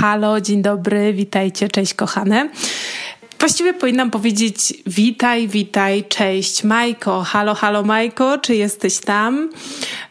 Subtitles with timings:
[0.00, 2.48] Halo, dzień dobry, witajcie, cześć kochane.
[3.38, 7.22] Właściwie powinnam powiedzieć witaj, witaj, cześć Majko.
[7.22, 9.50] Halo, halo Majko, czy jesteś tam?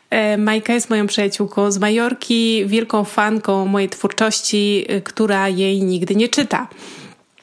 [0.09, 6.15] E, Majka jest moją przyjaciółką z Majorki, wielką fanką mojej twórczości, e, która jej nigdy
[6.15, 6.67] nie czyta.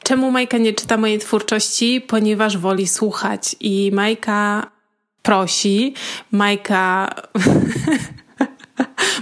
[0.03, 2.01] Czemu Majka nie czyta mojej twórczości?
[2.01, 4.71] Ponieważ woli słuchać i Majka
[5.23, 5.95] prosi,
[6.31, 7.15] Majka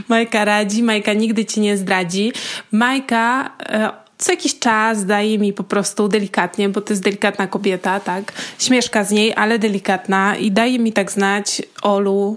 [0.08, 2.32] Majka radzi, Majka nigdy ci nie zdradzi.
[2.72, 8.00] Majka e, co jakiś czas daje mi po prostu delikatnie, bo to jest delikatna kobieta,
[8.00, 8.32] tak?
[8.58, 12.36] Śmieszka z niej, ale delikatna i daje mi tak znać, Olu,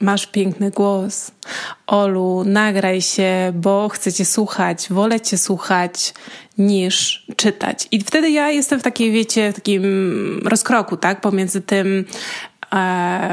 [0.00, 1.30] masz piękny głos.
[1.86, 6.14] Olu, nagraj się, bo chcę cię słuchać, wolę cię słuchać
[6.58, 7.88] niż czytać.
[7.92, 9.84] I wtedy ja jestem w takiej, wiecie, w takim
[10.44, 11.20] rozkroku, tak?
[11.20, 12.04] Pomiędzy tym,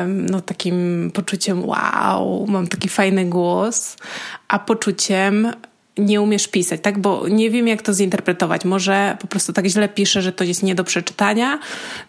[0.08, 3.98] no, takim poczuciem wow, mam taki fajny głos,
[4.48, 5.52] a poczuciem
[5.98, 7.00] nie umiesz pisać, tak?
[7.00, 8.66] Bo nie wiem, jak to zinterpretować.
[8.66, 11.60] Może po prostu tak źle piszę, że to jest nie do przeczytania.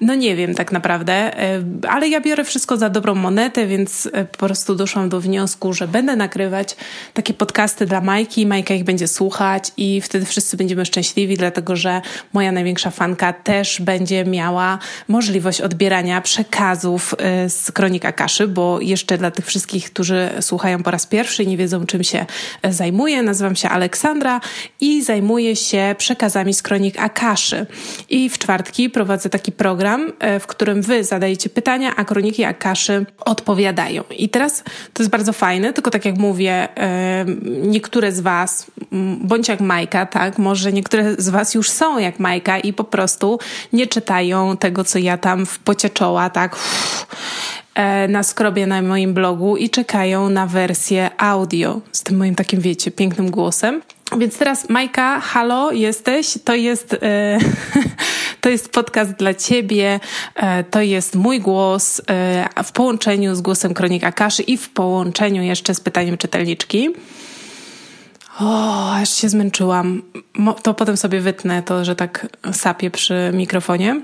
[0.00, 4.24] No nie wiem tak naprawdę, e, ale ja biorę wszystko za dobrą monetę, więc e,
[4.24, 6.76] po prostu doszłam do wniosku, że będę nagrywać
[7.14, 8.46] takie podcasty dla Majki.
[8.46, 12.00] Majka ich będzie słuchać i wtedy wszyscy będziemy szczęśliwi, dlatego że
[12.32, 19.18] moja największa fanka też będzie miała możliwość odbierania przekazów e, z Kronika Kaszy, bo jeszcze
[19.18, 22.26] dla tych wszystkich, którzy słuchają po raz pierwszy i nie wiedzą, czym się
[22.70, 24.40] zajmuję, nazywam się Aleksandra
[24.80, 27.66] i zajmuję się przekazami z kronik Akaszy.
[28.10, 33.06] I w czwartki prowadzę taki program, e, w którym wy zadajecie pytania, a kroniki Akaszy
[33.18, 34.04] odpowiadają.
[34.10, 37.24] I teraz to jest bardzo fajne, tylko tak jak mówię, e,
[37.62, 38.66] niektóre z was,
[39.20, 43.38] bądź jak Majka, tak, może niektóre z was już są jak Majka i po prostu
[43.72, 47.06] nie czytają tego, co ja tam w pocie czoła, tak, uff,
[48.08, 52.90] na skrobie na moim blogu i czekają na wersję audio z tym moim takim, wiecie,
[52.90, 53.82] pięknym głosem.
[54.18, 56.38] Więc teraz Majka, halo, jesteś?
[56.44, 57.38] To jest, e,
[58.40, 60.00] to jest podcast dla ciebie,
[60.34, 65.42] e, to jest mój głos e, w połączeniu z głosem Kronika Kaszy i w połączeniu
[65.42, 66.88] jeszcze z pytaniem czytelniczki.
[68.40, 70.02] O, aż się zmęczyłam.
[70.62, 74.00] To potem sobie wytnę to, że tak sapię przy mikrofonie.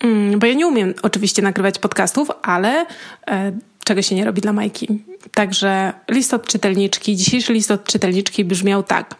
[0.00, 2.86] Mm, bo ja nie umiem oczywiście nagrywać podcastów, ale
[3.26, 3.52] e,
[3.84, 5.02] czego się nie robi dla Majki.
[5.34, 9.14] Także list od czytelniczki, dzisiejszy list od czytelniczki brzmiał tak.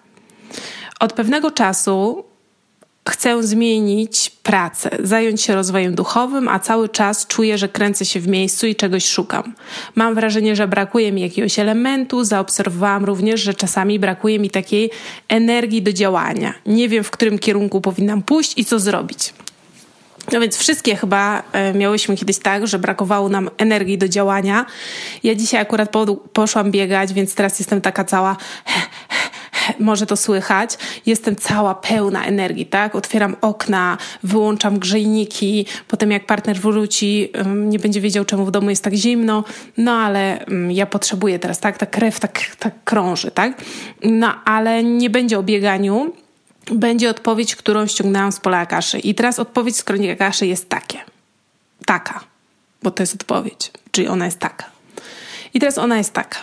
[1.01, 2.25] Od pewnego czasu
[3.09, 8.29] chcę zmienić pracę, zająć się rozwojem duchowym, a cały czas czuję, że kręcę się w
[8.29, 9.55] miejscu i czegoś szukam.
[9.95, 14.91] Mam wrażenie, że brakuje mi jakiegoś elementu, zaobserwowałam również, że czasami brakuje mi takiej
[15.29, 16.55] energii do działania.
[16.67, 19.33] Nie wiem, w którym kierunku powinnam pójść i co zrobić.
[20.33, 24.67] No więc wszystkie chyba e, miałyśmy kiedyś tak, że brakowało nam energii do działania.
[25.23, 25.93] Ja dzisiaj akurat
[26.33, 28.37] poszłam biegać, więc teraz jestem taka cała
[29.79, 32.95] może to słychać, jestem cała pełna energii, tak?
[32.95, 38.85] Otwieram okna, wyłączam grzejniki, potem jak partner wróci, nie będzie wiedział, czemu w domu jest
[38.85, 39.45] tak zimno,
[39.77, 41.79] no ale ja potrzebuję teraz, tak?
[41.79, 43.63] Ta krew tak, tak krąży, tak?
[44.05, 46.13] No ale nie będzie o bieganiu,
[46.71, 48.99] będzie odpowiedź, którą ściągnęłam z pola Akaszy.
[48.99, 50.99] I teraz odpowiedź z kronik Akaszy jest takie.
[51.87, 52.21] Taka.
[52.83, 53.71] Bo to jest odpowiedź.
[53.91, 54.65] Czyli ona jest taka.
[55.55, 56.39] I teraz ona jest taka.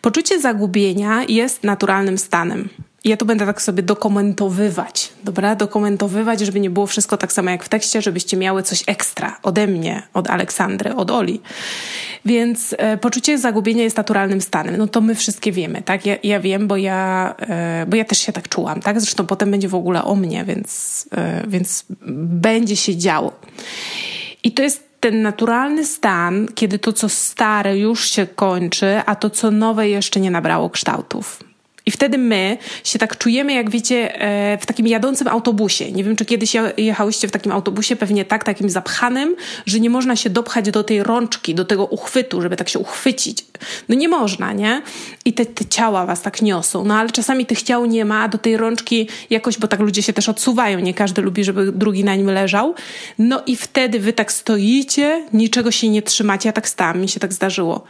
[0.00, 2.68] Poczucie zagubienia jest naturalnym stanem.
[3.04, 5.54] Ja tu będę tak sobie dokumentowywać, dobra?
[5.54, 9.66] Dokumentowywać, żeby nie było wszystko tak samo jak w tekście, żebyście miały coś ekstra ode
[9.66, 11.40] mnie, od Aleksandry, od Oli.
[12.24, 14.76] Więc e, poczucie zagubienia jest naturalnym stanem.
[14.76, 16.06] No to my wszystkie wiemy, tak?
[16.06, 19.00] Ja, ja wiem, bo ja, e, bo ja też się tak czułam, tak?
[19.00, 21.84] Zresztą potem będzie w ogóle o mnie, więc, e, więc
[22.16, 23.32] będzie się działo.
[24.44, 29.30] I to jest ten naturalny stan, kiedy to, co stare już się kończy, a to,
[29.30, 31.49] co nowe jeszcze nie nabrało kształtów.
[31.90, 35.92] I wtedy my się tak czujemy, jak wiecie, e, w takim jadącym autobusie.
[35.92, 39.36] Nie wiem, czy kiedyś jechałyście w takim autobusie, pewnie tak, takim zapchanym,
[39.66, 43.44] że nie można się dopchać do tej rączki, do tego uchwytu, żeby tak się uchwycić.
[43.88, 44.82] No nie można, nie?
[45.24, 46.84] I te, te ciała was tak niosą.
[46.84, 50.02] No ale czasami tych ciał nie ma, a do tej rączki jakoś, bo tak ludzie
[50.02, 52.74] się też odsuwają, nie każdy lubi, żeby drugi na nim leżał.
[53.18, 56.48] No i wtedy wy tak stoicie, niczego się nie trzymacie.
[56.48, 57.84] Ja tak stałam, mi się tak zdarzyło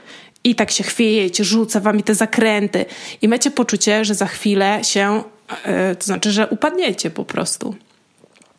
[0.45, 2.85] i tak się chwiejecie, rzuca wami te zakręty
[3.23, 5.23] i macie poczucie, że za chwilę się,
[5.67, 7.75] yy, to znaczy, że upadniecie po prostu.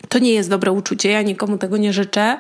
[0.10, 2.38] To nie jest dobre uczucie, ja nikomu tego nie życzę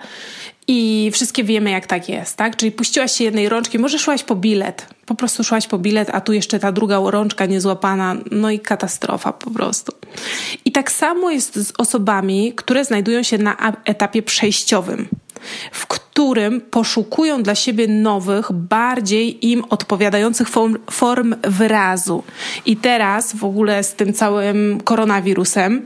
[0.67, 2.55] i wszystkie wiemy, jak tak jest, tak?
[2.55, 6.21] Czyli puściłaś się jednej rączki, może szłaś po bilet, po prostu szłaś po bilet, a
[6.21, 9.91] tu jeszcze ta druga rączka niezłapana, no i katastrofa po prostu.
[10.65, 15.07] I tak samo jest z osobami, które znajdują się na etapie przejściowym.
[15.71, 22.23] W którym poszukują dla siebie nowych, bardziej im odpowiadających form, form wyrazu.
[22.65, 25.81] I teraz w ogóle z tym całym koronawirusem,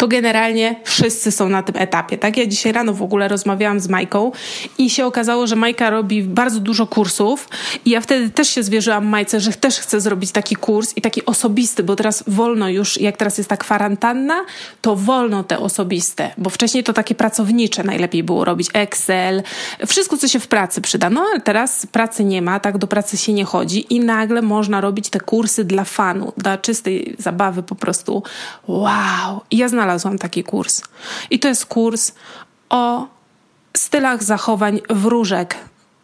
[0.00, 2.18] to generalnie wszyscy są na tym etapie.
[2.18, 2.36] Tak?
[2.36, 4.32] Ja dzisiaj rano w ogóle rozmawiałam z Majką
[4.78, 7.48] i się okazało, że Majka robi bardzo dużo kursów
[7.84, 11.24] i ja wtedy też się zwierzyłam Majce, że też chcę zrobić taki kurs i taki
[11.24, 14.44] osobisty, bo teraz wolno już, jak teraz jest ta kwarantanna,
[14.80, 19.42] to wolno te osobiste, bo wcześniej to takie pracownicze najlepiej było robić, Excel,
[19.86, 21.10] wszystko, co się w pracy przyda.
[21.10, 24.80] No ale teraz pracy nie ma, tak do pracy się nie chodzi i nagle można
[24.80, 28.22] robić te kursy dla fanu, dla czystej zabawy po prostu.
[28.68, 29.40] Wow!
[29.50, 30.82] I ja znalazłam znalazłam taki kurs.
[31.30, 32.12] I to jest kurs
[32.68, 33.06] o
[33.76, 35.56] stylach zachowań wróżek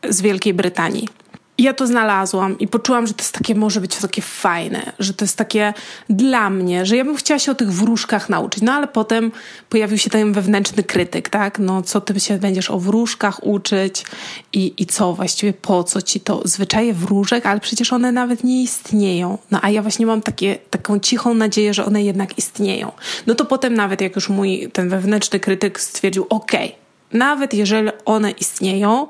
[0.08, 1.08] z Wielkiej Brytanii.
[1.58, 5.14] I ja to znalazłam i poczułam, że to jest takie, może być takie fajne, że
[5.14, 5.74] to jest takie
[6.10, 8.62] dla mnie, że ja bym chciała się o tych wróżkach nauczyć.
[8.62, 9.32] No ale potem
[9.68, 11.58] pojawił się ten wewnętrzny krytyk, tak?
[11.58, 14.04] No co ty się będziesz o wróżkach uczyć
[14.52, 16.42] i, i co właściwie, po co ci to?
[16.44, 19.38] Zwyczaje wróżek, ale przecież one nawet nie istnieją.
[19.50, 22.92] No a ja właśnie mam takie, taką cichą nadzieję, że one jednak istnieją.
[23.26, 26.86] No to potem nawet jak już mój ten wewnętrzny krytyk stwierdził, okej, okay,
[27.18, 29.06] nawet jeżeli one istnieją,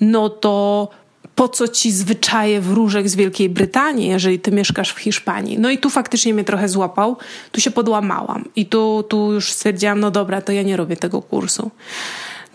[0.00, 0.88] no to
[1.34, 5.58] po co ci zwyczaje wróżek z Wielkiej Brytanii, jeżeli ty mieszkasz w Hiszpanii.
[5.58, 7.16] No i tu faktycznie mnie trochę złapał,
[7.52, 11.22] tu się podłamałam i tu, tu już stwierdziłam, no dobra, to ja nie robię tego
[11.22, 11.70] kursu.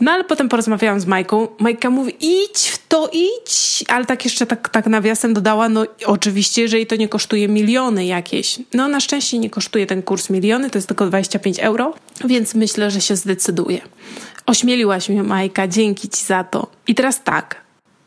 [0.02, 1.48] No ale potem porozmawiałam z Majką.
[1.60, 3.84] Majka mówi, idź w to, idź.
[3.88, 8.60] Ale tak jeszcze tak, tak nawiasem dodała, no oczywiście, jeżeli to nie kosztuje miliony jakieś.
[8.74, 11.94] No na szczęście nie kosztuje ten kurs miliony, to jest tylko 25 euro,
[12.26, 13.82] więc myślę, że się zdecyduje.
[14.46, 16.68] Ośmieliłaś mnie Majka, dzięki ci za to.
[16.88, 17.62] I teraz tak,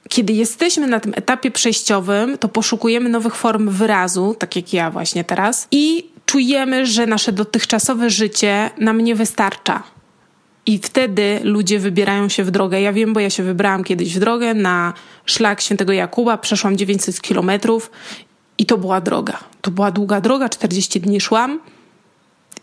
[0.08, 5.24] kiedy jesteśmy na tym etapie przejściowym, to poszukujemy nowych form wyrazu, tak jak ja właśnie
[5.24, 9.82] teraz, i czujemy, że nasze dotychczasowe życie nam nie wystarcza.
[10.66, 12.80] I wtedy ludzie wybierają się w drogę.
[12.80, 14.92] Ja wiem, bo ja się wybrałam kiedyś w drogę na
[15.26, 17.90] szlak świętego Jakuba, przeszłam 900 kilometrów
[18.58, 19.38] i to była droga.
[19.60, 21.60] To była długa droga, 40 dni szłam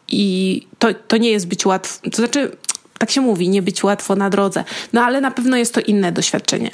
[0.07, 2.09] i to, to nie jest być łatwo.
[2.09, 2.51] To znaczy,
[2.97, 4.63] tak się mówi, nie być łatwo na drodze.
[4.93, 6.69] No ale na pewno jest to inne doświadczenie.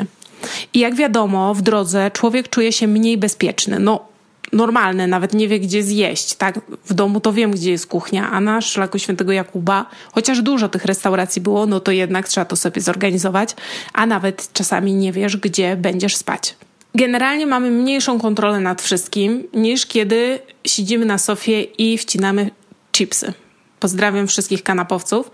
[0.74, 3.80] I jak wiadomo, w drodze człowiek czuje się mniej bezpieczny.
[3.80, 4.08] No,
[4.54, 6.36] normalne, nawet nie wie, gdzie zjeść.
[6.36, 6.60] Tak?
[6.86, 10.86] W domu to wiem, gdzie jest kuchnia, a na szlaku świętego Jakuba, chociaż dużo tych
[10.86, 13.56] restauracji było, no to jednak trzeba to sobie zorganizować,
[13.94, 16.56] a nawet czasami nie wiesz, gdzie będziesz spać.
[16.96, 22.50] Generalnie mamy mniejszą kontrolę nad wszystkim, niż kiedy siedzimy na sofie i wcinamy
[22.92, 23.34] chipsy.
[23.80, 25.32] Pozdrawiam wszystkich kanapowców.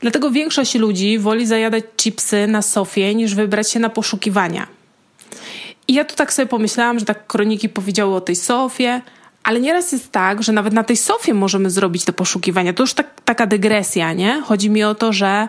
[0.00, 4.66] Dlatego większość ludzi woli zajadać chipsy na sofie niż wybrać się na poszukiwania.
[5.88, 9.00] I ja tu tak sobie pomyślałam, że tak kroniki powiedziały o tej sofie,
[9.42, 12.72] ale nieraz jest tak, że nawet na tej sofie możemy zrobić te poszukiwania.
[12.72, 14.42] To już tak, taka dygresja, nie?
[14.42, 15.48] Chodzi mi o to, że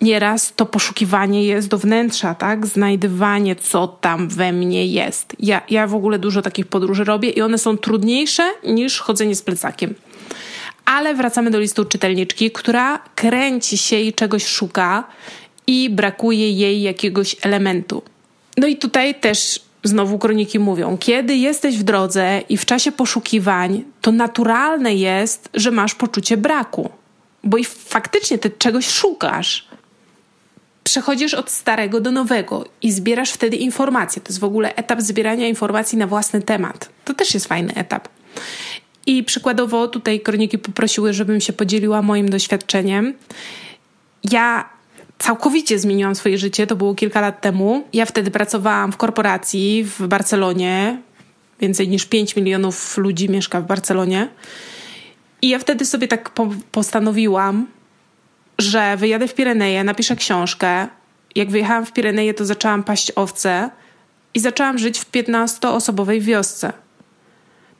[0.00, 2.66] nieraz to poszukiwanie jest do wnętrza, tak?
[2.66, 5.36] Znajdywanie, co tam we mnie jest.
[5.38, 9.42] Ja, ja w ogóle dużo takich podróży robię i one są trudniejsze niż chodzenie z
[9.42, 9.94] plecakiem.
[10.84, 15.04] Ale wracamy do listu czytelniczki, która kręci się i czegoś szuka
[15.66, 18.02] i brakuje jej jakiegoś elementu.
[18.56, 23.84] No i tutaj też znowu kroniki mówią, kiedy jesteś w drodze i w czasie poszukiwań,
[24.00, 26.90] to naturalne jest, że masz poczucie braku,
[27.44, 29.68] bo i faktycznie ty czegoś szukasz.
[30.84, 34.22] Przechodzisz od starego do nowego i zbierasz wtedy informacje.
[34.22, 36.88] To jest w ogóle etap zbierania informacji na własny temat.
[37.04, 38.08] To też jest fajny etap.
[39.06, 43.14] I przykładowo tutaj kroniki poprosiły, żebym się podzieliła moim doświadczeniem.
[44.30, 44.68] Ja
[45.18, 47.84] całkowicie zmieniłam swoje życie, to było kilka lat temu.
[47.92, 51.02] Ja wtedy pracowałam w korporacji w Barcelonie.
[51.60, 54.28] Więcej niż 5 milionów ludzi mieszka w Barcelonie.
[55.42, 57.66] I ja wtedy sobie tak po postanowiłam,
[58.58, 60.88] że wyjadę w Pireneje, napiszę książkę.
[61.34, 63.70] Jak wyjechałam w Pireneje, to zaczęłam paść owce
[64.34, 66.72] i zaczęłam żyć w 15-osobowej wiosce.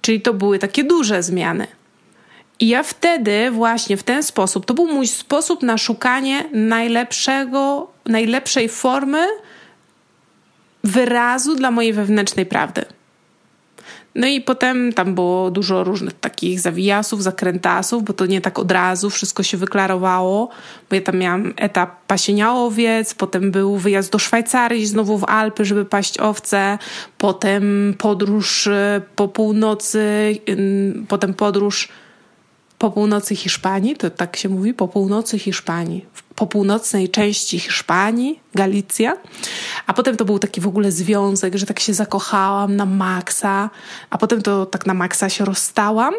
[0.05, 1.67] Czyli to były takie duże zmiany.
[2.61, 8.69] I ja wtedy właśnie w ten sposób, to był mój sposób na szukanie najlepszego, najlepszej
[8.69, 9.27] formy
[10.85, 12.85] wyrazu dla mojej wewnętrznej prawdy.
[14.15, 18.71] No i potem tam było dużo różnych takich zawijasów, zakrętasów, bo to nie tak od
[18.71, 20.49] razu wszystko się wyklarowało,
[20.91, 25.65] bo ja tam miałam etap pasienia owiec, potem był wyjazd do Szwajcarii, znowu w Alpy,
[25.65, 26.79] żeby paść owce,
[27.19, 30.37] potem podróż y, po północy,
[31.09, 31.89] potem podróż
[32.79, 36.07] po północy Hiszpanii, to tak się mówi, po północy Hiszpanii,
[36.37, 39.17] po północnej części Hiszpanii, Galicja,
[39.87, 43.71] a potem to był taki w ogóle związek, że tak się zakochałam na maksa,
[44.11, 46.15] a potem to tak na maksa się rozstałam,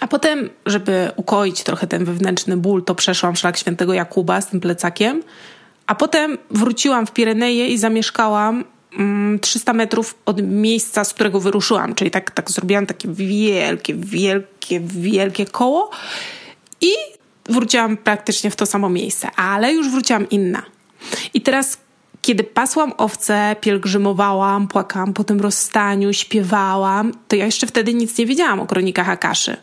[0.00, 4.60] a potem, żeby ukoić trochę ten wewnętrzny ból, to przeszłam szlak świętego Jakuba z tym
[4.60, 5.22] plecakiem,
[5.86, 8.64] a potem wróciłam w Pireneje i zamieszkałam
[9.40, 11.94] 300 mm, metrów od miejsca, z którego wyruszyłam.
[11.94, 15.90] Czyli tak, tak zrobiłam takie wielkie, wielkie, wielkie koło.
[16.80, 16.92] I
[17.48, 20.62] wróciłam praktycznie w to samo miejsce, ale już wróciłam inna.
[21.34, 21.78] I teraz,
[22.22, 28.26] kiedy pasłam owce, pielgrzymowałam, płakałam po tym rozstaniu, śpiewałam, to ja jeszcze wtedy nic nie
[28.26, 29.56] wiedziałam o kronikach Akaszy.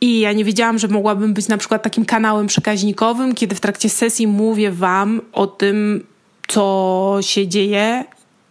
[0.00, 3.88] I ja nie wiedziałam, że mogłabym być na przykład takim kanałem przekaźnikowym, kiedy w trakcie
[3.88, 6.06] sesji mówię Wam o tym,
[6.48, 8.04] co się dzieje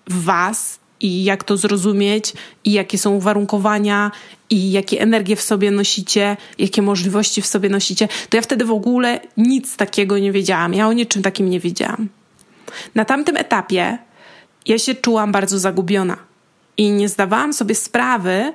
[0.08, 4.12] w Was i jak to zrozumieć, i jakie są uwarunkowania,
[4.50, 8.72] i jakie energie w sobie nosicie, jakie możliwości w sobie nosicie, to ja wtedy w
[8.72, 10.74] ogóle nic takiego nie wiedziałam.
[10.74, 12.10] Ja o niczym takim nie wiedziałam.
[12.96, 13.98] Na tamtym etapie
[14.66, 16.18] ja się czułam bardzo zagubiona
[16.78, 18.54] i nie zdawałam sobie sprawy,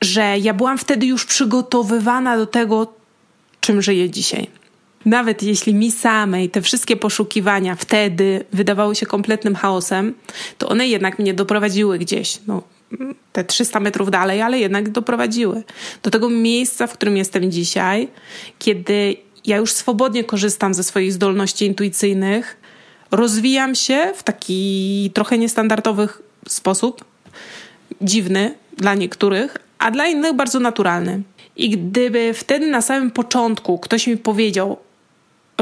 [0.00, 2.94] że ja byłam wtedy już przygotowywana do tego,
[3.60, 4.61] czym żyję dzisiaj.
[5.04, 10.14] Nawet jeśli mi samej te wszystkie poszukiwania wtedy wydawały się kompletnym chaosem,
[10.58, 12.38] to one jednak mnie doprowadziły gdzieś.
[12.46, 12.62] No,
[13.32, 15.62] te 300 metrów dalej, ale jednak doprowadziły
[16.02, 18.08] do tego miejsca, w którym jestem dzisiaj,
[18.58, 22.56] kiedy ja już swobodnie korzystam ze swoich zdolności intuicyjnych,
[23.10, 26.08] rozwijam się w taki trochę niestandardowy
[26.48, 27.04] sposób,
[28.00, 31.22] dziwny dla niektórych, a dla innych bardzo naturalny.
[31.56, 34.76] I gdyby wtedy na samym początku ktoś mi powiedział,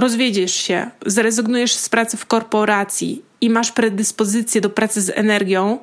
[0.01, 5.79] rozwiedziesz się, zrezygnujesz z pracy w korporacji i masz predyspozycję do pracy z energią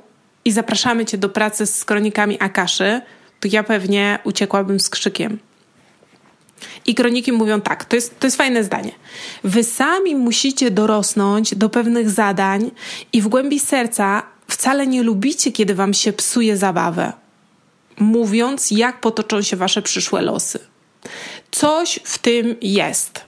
[0.46, 3.02] i zapraszamy cię do pracy z kronikami Akaszy,
[3.40, 5.40] to ja pewnie uciekłabym z krzykiem.
[6.86, 8.92] I kroniki mówią tak, to jest, to jest fajne zdanie.
[9.44, 12.72] Wy sami musicie dorosnąć do pewnych zadań
[13.14, 17.14] i w głębi serca wcale nie lubicie, kiedy wam się psuje zabawę,
[18.00, 20.60] mówiąc, jak potoczą się wasze przyszłe losy.
[21.52, 23.27] Coś w tym jest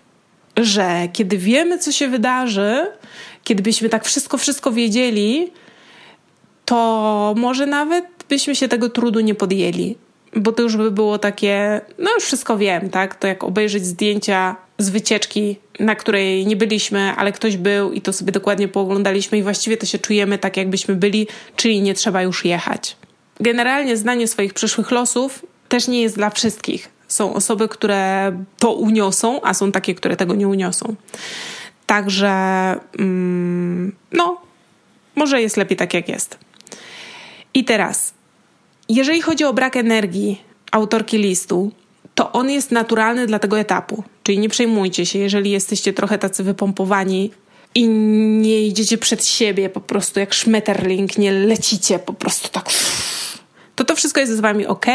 [0.61, 2.87] że kiedy wiemy, co się wydarzy,
[3.43, 5.51] kiedy byśmy tak wszystko, wszystko wiedzieli,
[6.65, 9.95] to może nawet byśmy się tego trudu nie podjęli.
[10.35, 13.15] Bo to już by było takie, no już wszystko wiem, tak?
[13.15, 18.13] To jak obejrzeć zdjęcia z wycieczki, na której nie byliśmy, ale ktoś był i to
[18.13, 22.45] sobie dokładnie pooglądaliśmy i właściwie to się czujemy tak, jakbyśmy byli, czyli nie trzeba już
[22.45, 22.97] jechać.
[23.39, 26.98] Generalnie znanie swoich przyszłych losów też nie jest dla wszystkich.
[27.09, 30.95] Są osoby, które to uniosą, a są takie, które tego nie uniosą.
[31.85, 32.29] Także,
[32.99, 34.41] mm, no,
[35.15, 36.37] może jest lepiej tak, jak jest.
[37.53, 38.13] I teraz,
[38.89, 41.71] jeżeli chodzi o brak energii autorki listu,
[42.15, 44.03] to on jest naturalny dla tego etapu.
[44.23, 47.31] Czyli nie przejmujcie się, jeżeli jesteście trochę tacy wypompowani
[47.75, 52.69] i nie idziecie przed siebie po prostu jak szmeterling, nie lecicie po prostu tak.
[53.75, 54.85] To to wszystko jest z wami ok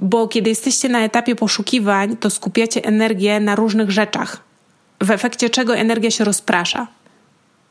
[0.00, 4.42] bo kiedy jesteście na etapie poszukiwań, to skupiacie energię na różnych rzeczach,
[5.02, 6.86] w efekcie czego energia się rozprasza.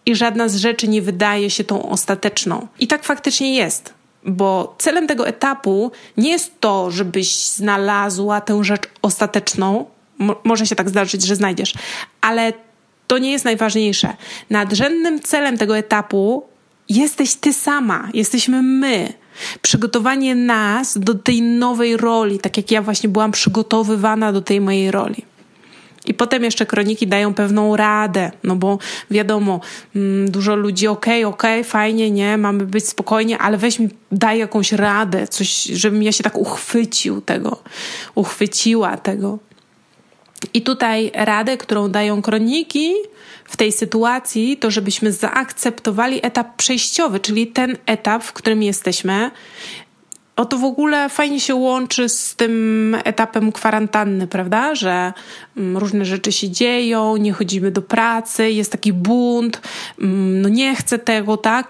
[0.05, 2.67] I żadna z rzeczy nie wydaje się tą ostateczną.
[2.79, 3.93] I tak faktycznie jest,
[4.25, 9.85] bo celem tego etapu nie jest to, żebyś znalazła tę rzecz ostateczną.
[10.43, 11.73] może się tak zdarzyć, że znajdziesz,
[12.21, 12.53] ale
[13.07, 14.15] to nie jest najważniejsze.
[14.49, 16.43] Nadrzędnym celem tego etapu
[16.89, 19.13] jesteś ty sama, jesteśmy my
[19.61, 24.91] Przygotowanie nas do tej nowej roli, tak jak ja właśnie byłam przygotowywana do tej mojej
[24.91, 25.25] roli.
[26.07, 28.77] I potem jeszcze kroniki dają pewną radę, no bo
[29.11, 29.59] wiadomo,
[29.95, 33.89] mm, dużo ludzi, okej, okay, okej, okay, fajnie, nie, mamy być spokojnie, ale weź mi,
[34.11, 37.57] daj jakąś radę, coś, żebym ja się tak uchwycił tego,
[38.15, 39.39] uchwyciła tego.
[40.53, 42.93] I tutaj radę, którą dają kroniki,
[43.47, 49.31] w tej sytuacji, to żebyśmy zaakceptowali etap przejściowy, czyli ten etap, w którym jesteśmy.
[50.35, 54.75] O to w ogóle fajnie się łączy z tym etapem kwarantanny, prawda?
[54.75, 55.13] Że
[55.57, 59.61] mm, różne rzeczy się dzieją, nie chodzimy do pracy, jest taki bunt,
[60.01, 61.69] mm, no nie chcę tego, tak?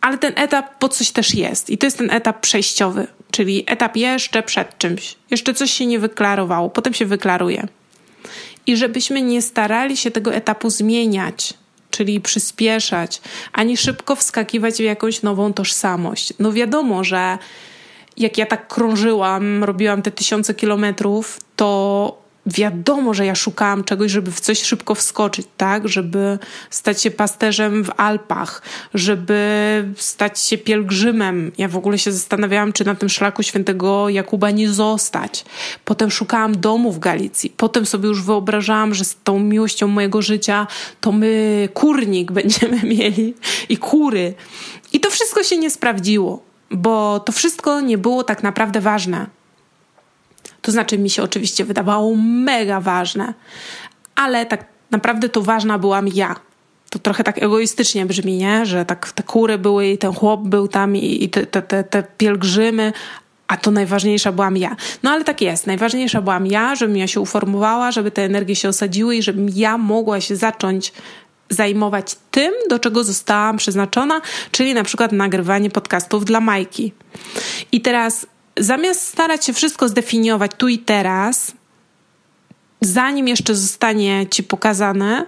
[0.00, 3.96] Ale ten etap po coś też jest i to jest ten etap przejściowy, czyli etap
[3.96, 5.16] jeszcze przed czymś.
[5.30, 7.68] Jeszcze coś się nie wyklarowało, potem się wyklaruje
[8.66, 11.54] i żebyśmy nie starali się tego etapu zmieniać,
[11.90, 13.20] czyli przyspieszać,
[13.52, 16.32] ani szybko wskakiwać w jakąś nową tożsamość.
[16.38, 17.38] No wiadomo, że
[18.16, 24.30] jak ja tak krążyłam, robiłam te tysiące kilometrów, to wiadomo, że ja szukałam czegoś, żeby
[24.30, 25.88] w coś szybko wskoczyć, tak?
[25.88, 26.38] Żeby
[26.70, 28.62] stać się pasterzem w Alpach,
[28.94, 31.52] żeby stać się pielgrzymem.
[31.58, 35.44] Ja w ogóle się zastanawiałam, czy na tym szlaku świętego Jakuba nie zostać.
[35.84, 37.54] Potem szukałam domu w Galicji.
[37.56, 40.66] Potem sobie już wyobrażałam, że z tą miłością mojego życia
[41.00, 43.34] to my kurnik będziemy mieli
[43.68, 44.34] i kury.
[44.92, 49.35] I to wszystko się nie sprawdziło, bo to wszystko nie było tak naprawdę ważne
[50.66, 53.34] To znaczy, mi się oczywiście wydawało mega ważne,
[54.14, 56.36] ale tak naprawdę to ważna byłam ja.
[56.90, 58.66] To trochę tak egoistycznie brzmi, nie?
[58.66, 62.02] Że tak te kury były i ten chłop był tam i, i te, te, te
[62.18, 62.92] pielgrzymy,
[63.48, 64.76] a to najważniejsza byłam ja.
[65.02, 68.68] No ale tak jest, najważniejsza byłam ja, żebym ja się uformowała, żeby te energie się
[68.68, 70.92] osadziły i żebym ja mogła się zacząć
[71.50, 74.20] zajmować tym, do czego zostałam przeznaczona,
[74.50, 76.92] czyli na przykład nagrywanie podcastów dla Majki.
[77.72, 78.26] I teraz
[78.58, 81.52] zamiast starać się wszystko zdefiniować tu i teraz,
[82.80, 85.26] zanim jeszcze zostanie ci pokazane,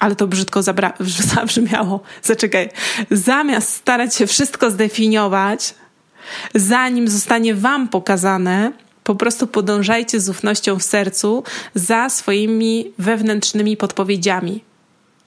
[0.00, 2.70] ale to brzydko zabra- zabrzmiało, zaczekaj,
[3.10, 5.74] zamiast starać się wszystko zdefiniować,
[6.54, 8.72] zanim zostanie Wam pokazane,
[9.04, 14.64] po prostu podążajcie z ufnością w sercu za swoimi wewnętrznymi podpowiedziami.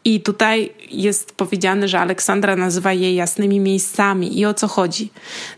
[0.05, 4.39] I tutaj jest powiedziane, że Aleksandra nazywa je jasnymi miejscami.
[4.39, 5.11] I o co chodzi?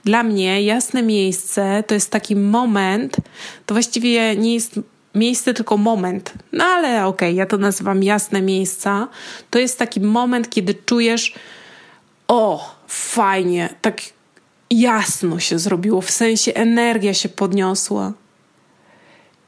[0.03, 3.17] Dla mnie jasne miejsce to jest taki moment,
[3.65, 4.79] to właściwie nie jest
[5.15, 6.33] miejsce, tylko moment.
[6.51, 9.07] No ale okej, okay, ja to nazywam jasne miejsca.
[9.49, 11.33] To jest taki moment, kiedy czujesz,
[12.27, 14.01] o, fajnie, tak
[14.69, 18.13] jasno się zrobiło, w sensie energia się podniosła.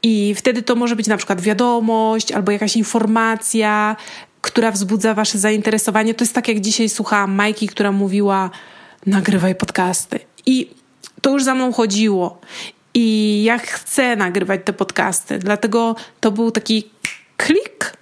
[0.02, 3.96] I wtedy to może być na przykład wiadomość albo jakaś informacja,
[4.44, 6.14] która wzbudza wasze zainteresowanie.
[6.14, 8.50] To jest tak, jak dzisiaj słuchałam Majki, która mówiła:
[9.06, 10.20] nagrywaj podcasty.
[10.46, 10.70] I
[11.20, 12.40] to już za mną chodziło.
[12.94, 16.90] I ja chcę nagrywać te podcasty, dlatego to był taki
[17.36, 17.92] klik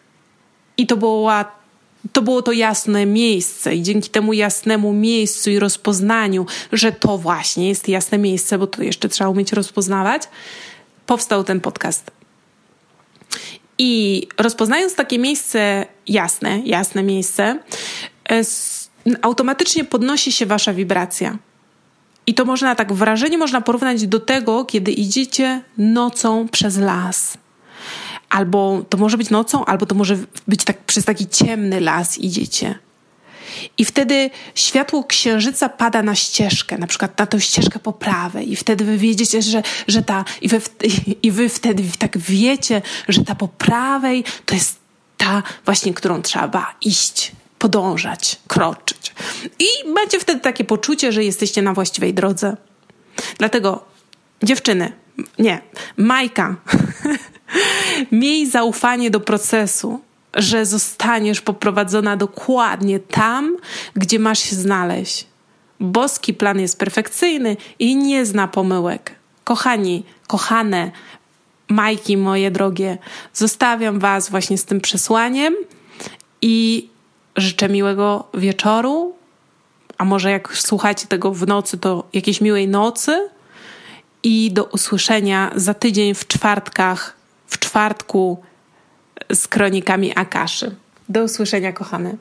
[0.76, 1.44] i to była
[2.12, 7.68] to było to jasne miejsce i dzięki temu jasnemu miejscu i rozpoznaniu, że to właśnie
[7.68, 10.22] jest jasne miejsce, bo to jeszcze trzeba umieć rozpoznawać,
[11.06, 12.11] powstał ten podcast.
[13.79, 17.59] I rozpoznając takie miejsce jasne, jasne miejsce,
[18.31, 18.43] e,
[19.23, 21.38] automatycznie podnosi się wasza wibracja.
[22.26, 27.38] I to można tak, wrażenie można porównać do tego, kiedy idziecie nocą przez las.
[28.31, 32.79] Albo to może być nocą, albo to może być tak przez taki ciemny las idziecie.
[33.78, 38.56] I wtedy światło księżyca pada na ścieżkę, na przykład na tę ścieżkę po prawej, i
[38.56, 40.61] wtedy wy wiedziecie, że, że ta, i wy,
[41.23, 44.78] i wy wtedy tak wiecie, że ta po prawej to jest
[45.17, 49.15] ta właśnie, którą trzeba iść, podążać, kroczyć.
[49.58, 52.56] I macie wtedy takie poczucie, że jesteście na właściwej drodze.
[53.38, 53.84] Dlatego,
[54.43, 54.93] dziewczyny,
[55.38, 55.60] nie,
[55.97, 56.56] Majka,
[58.12, 60.00] miej zaufanie do procesu
[60.34, 63.56] że zostaniesz poprowadzona dokładnie tam,
[63.95, 65.26] gdzie masz się znaleźć.
[65.80, 69.14] Boski plan jest perfekcyjny i nie zna pomyłek.
[69.45, 70.90] Kochani, kochane,
[71.68, 72.99] Majki moje drogie,
[73.34, 75.54] zostawiam Was właśnie z tym przesłaniem
[76.42, 76.88] i
[77.36, 79.14] życzę miłego wieczoru.
[79.99, 83.28] A może jak słuchacie tego w nocy, to jakiejś miłej nocy.
[84.23, 87.16] I do usłyszenia za tydzień w czwartkach,
[87.47, 88.42] w czwartku
[89.34, 90.75] z kronikami Akaszy.
[91.08, 92.16] Do usłyszenia, kochane.